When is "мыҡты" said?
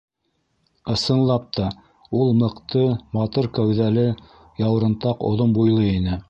2.39-2.81